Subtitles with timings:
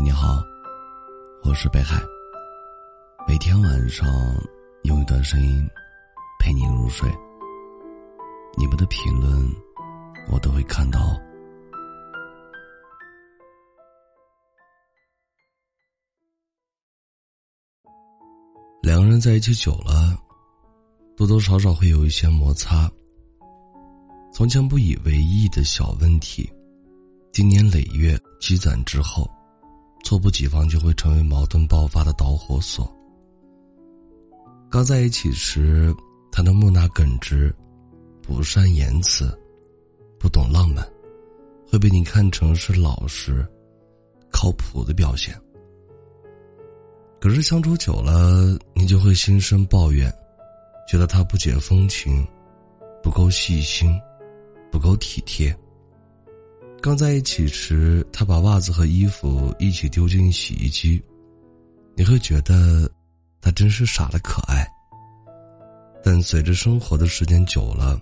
[0.00, 0.44] 你好，
[1.42, 2.00] 我是北海。
[3.26, 4.06] 每天晚上
[4.84, 5.68] 用一段声音
[6.38, 7.10] 陪你入睡。
[8.56, 9.28] 你们的评论
[10.30, 11.00] 我都会看到。
[18.82, 20.16] 两个人在一起久了，
[21.16, 22.88] 多多少少会有一些摩擦。
[24.32, 26.48] 从前不以为意的小问题，
[27.32, 29.28] 经年累月积攒之后。
[30.04, 32.90] 猝不及防就会成为矛盾爆发的导火索。
[34.70, 35.94] 刚在一起时，
[36.30, 37.54] 他的木讷耿直、
[38.22, 39.36] 不善言辞、
[40.18, 40.86] 不懂浪漫，
[41.70, 43.46] 会被你看成是老实、
[44.30, 45.34] 靠谱的表现。
[47.20, 50.12] 可是相处久了，你就会心生抱怨，
[50.86, 52.26] 觉得他不解风情，
[53.02, 53.90] 不够细心，
[54.70, 55.54] 不够体贴。
[56.80, 61.02] 刚在一起时，他把袜子和衣服一起丢进洗衣机，
[61.96, 62.88] 你会觉得
[63.40, 64.64] 他真是傻的可爱。
[66.04, 67.98] 但随着生活的时间久了，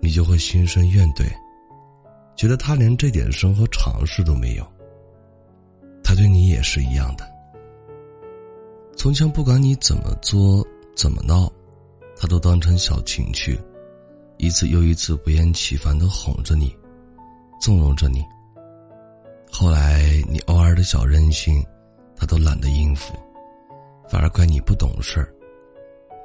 [0.00, 1.26] 你就会心生怨怼，
[2.36, 4.64] 觉得他连这点生活常识都没有。
[6.04, 7.28] 他对你也是一样的。
[8.96, 11.52] 从前不管你怎么作怎么闹，
[12.16, 13.58] 他都当成小情趣，
[14.38, 16.74] 一次又一次不厌其烦的哄着你。
[17.66, 18.24] 纵容着你。
[19.50, 21.60] 后来你偶尔的小任性，
[22.14, 23.12] 他都懒得应付，
[24.08, 25.34] 反而怪你不懂事儿，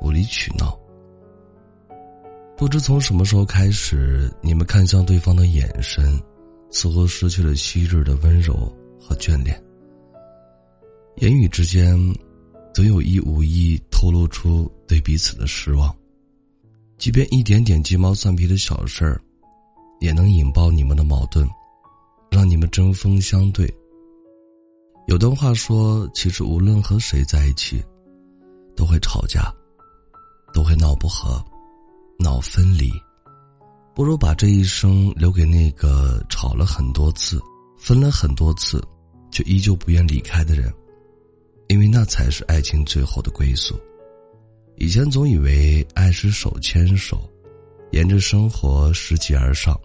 [0.01, 0.79] 无理取闹。
[2.55, 6.15] 不知从什么时候开始，你们看向对方的眼神，
[6.69, 9.59] 似乎失去了昔日的温柔和眷恋。
[11.15, 11.97] 言语之间，
[12.71, 15.91] 总有意无意透露出对彼此的失望，
[16.99, 19.19] 即便一点点鸡毛蒜皮的小事儿。
[20.01, 21.47] 也能引爆你们的矛盾，
[22.31, 23.71] 让你们针锋相对。
[25.07, 27.83] 有段话说：“其实无论和谁在一起，
[28.75, 29.53] 都会吵架，
[30.51, 31.39] 都会闹不和，
[32.17, 32.91] 闹分离。
[33.93, 37.39] 不如把这一生留给那个吵了很多次、
[37.77, 38.83] 分了很多次，
[39.31, 40.73] 却依旧不愿离开的人，
[41.67, 43.79] 因为那才是爱情最后的归宿。”
[44.77, 47.21] 以前总以为爱是手牵手，
[47.91, 49.79] 沿着生活拾级而上。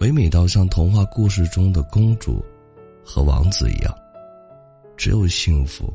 [0.00, 2.42] 唯美到像童话故事中的公主
[3.04, 3.94] 和王子一样，
[4.96, 5.92] 只有幸福，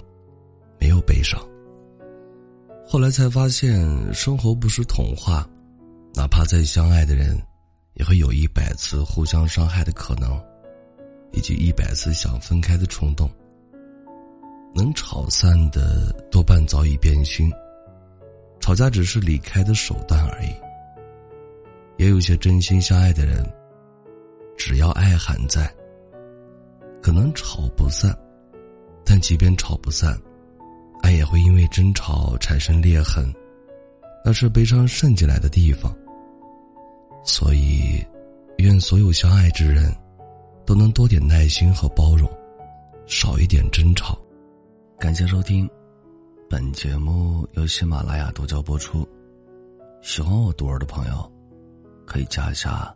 [0.79, 1.41] 没有悲伤。
[2.87, 3.83] 后来才发现，
[4.13, 5.43] 生活不是童话，
[6.13, 7.35] 哪怕再相爱的人，
[7.95, 10.39] 也会有一百次互相伤害的可能，
[11.31, 13.27] 以及一百次想分开的冲动。
[14.75, 17.51] 能吵散的，多半早已变心，
[18.59, 20.49] 吵架只是离开的手段而已。
[21.97, 23.43] 也有些真心相爱的人。
[24.57, 25.73] 只要爱还在，
[27.01, 28.15] 可能吵不散，
[29.05, 30.19] 但即便吵不散，
[31.01, 33.31] 爱也会因为争吵产生裂痕，
[34.23, 35.95] 那是悲伤渗进来的地方。
[37.23, 38.03] 所以，
[38.57, 39.93] 愿所有相爱之人，
[40.65, 42.29] 都能多点耐心和包容，
[43.07, 44.17] 少一点争吵。
[44.97, 45.69] 感谢收听，
[46.49, 49.07] 本节目由喜马拉雅独家播出。
[50.01, 51.31] 喜欢我独儿的朋友，
[52.05, 52.95] 可以加一下。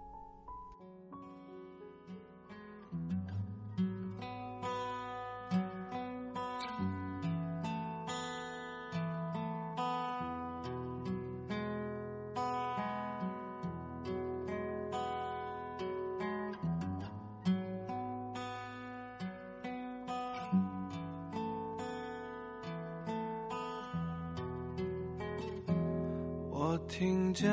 [26.91, 27.49] 听见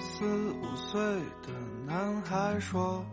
[0.00, 1.00] 四五岁
[1.42, 1.52] 的
[1.86, 3.04] 男孩说，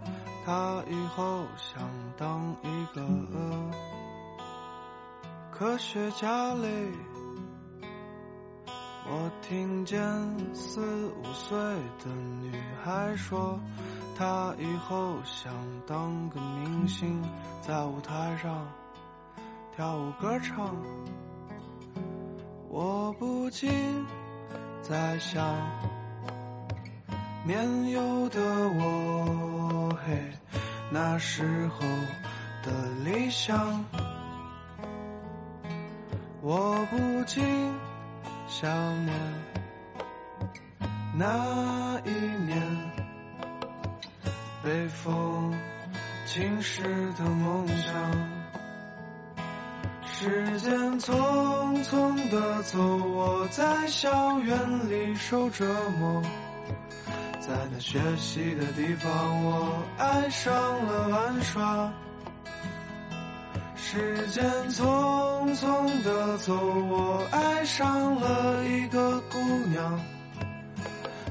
[0.43, 3.07] 他以后想当一个
[5.51, 6.67] 科学家嘞。
[9.05, 10.01] 我听见
[10.51, 11.55] 四五岁
[12.03, 12.09] 的
[12.41, 12.51] 女
[12.83, 13.59] 孩说，
[14.17, 15.53] 她以后想
[15.85, 17.21] 当个明星，
[17.61, 18.67] 在舞台上
[19.75, 20.75] 跳舞歌唱。
[22.67, 23.71] 我不禁。
[24.89, 25.43] 在想，
[27.43, 30.17] 年幼的我，嘿，
[30.89, 31.85] 那时候
[32.63, 32.71] 的
[33.03, 33.83] 理想，
[36.41, 37.43] 我不禁
[38.47, 38.71] 想
[39.05, 39.13] 念
[41.17, 42.11] 那一
[42.45, 42.61] 年
[44.63, 45.53] 被风
[46.25, 46.81] 侵蚀
[47.17, 48.36] 的梦想。
[50.19, 51.13] 时间匆
[51.83, 55.63] 匆的走，我在校园里受折
[55.99, 56.23] 磨，
[57.39, 60.51] 在那学习的地方，我爱上
[60.87, 61.93] 了玩耍。
[63.75, 69.37] 时间匆匆的走，我爱上了一个姑
[69.69, 69.99] 娘，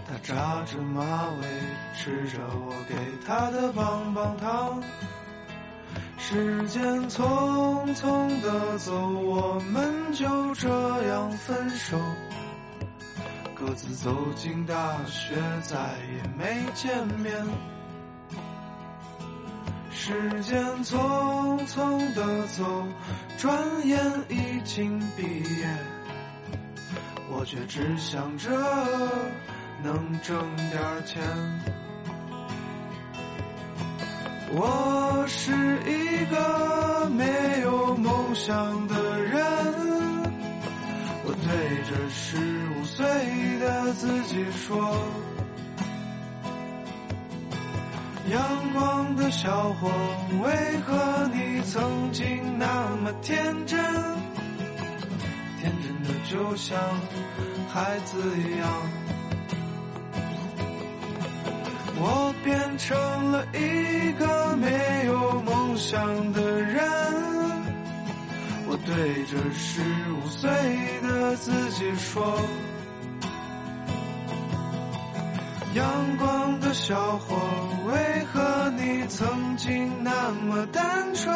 [0.07, 1.03] 她扎着马
[1.41, 1.49] 尾，
[1.97, 2.95] 吃着我给
[3.27, 4.81] 她的棒棒糖。
[6.29, 10.27] 时间匆匆的走，我们就
[10.57, 10.69] 这
[11.05, 11.97] 样分手，
[13.55, 15.77] 各自走进大学，再
[16.17, 17.33] 也没见面。
[19.93, 22.85] 时间匆匆的走，
[23.39, 23.57] 转
[23.87, 23.97] 眼
[24.29, 25.79] 已经毕业，
[27.31, 28.51] 我却只想着
[29.81, 31.23] 能挣点钱。
[34.53, 35.53] 我是
[35.85, 39.43] 一个没有梦想的人，
[41.25, 41.47] 我对
[41.91, 42.37] 着十
[42.79, 43.05] 五岁
[43.59, 44.97] 的自己说
[48.31, 48.41] ：“阳
[48.73, 49.91] 光的小伙，
[50.43, 52.65] 为何你曾经那
[53.03, 53.79] 么天真？
[55.61, 56.79] 天真的就像
[57.69, 58.69] 孩子一样。”
[62.79, 66.85] 成了一个没有梦想的人，
[68.69, 69.81] 我对着十
[70.13, 70.51] 五岁
[71.03, 72.39] 的自己说
[75.75, 77.37] ：“阳光的小伙，
[77.89, 81.35] 为何你曾经那么单纯？”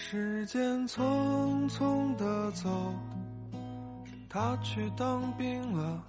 [0.00, 2.70] 时间匆匆的走，
[4.28, 6.02] 他去当兵了。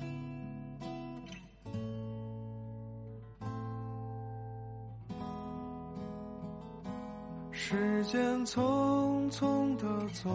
[7.51, 10.29] 时间匆匆的走，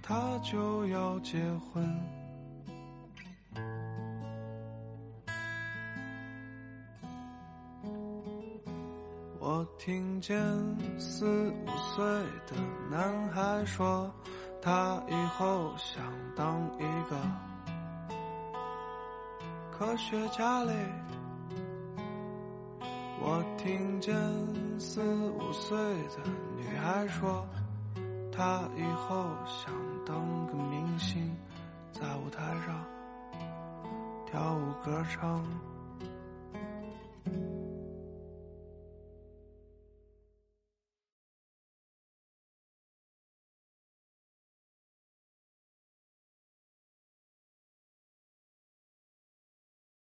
[0.00, 1.84] 他就要结婚。
[9.78, 10.36] 听见
[10.98, 12.04] 四五岁
[12.48, 12.56] 的
[12.90, 14.12] 男孩说，
[14.60, 16.02] 他以后想
[16.34, 17.16] 当一个
[19.70, 20.74] 科学家嘞。
[23.20, 24.14] 我听见
[24.80, 27.46] 四五岁的女孩说，
[28.32, 29.72] 她以后想
[30.04, 31.36] 当个明星，
[31.92, 32.84] 在舞台上
[34.26, 35.44] 跳舞歌唱。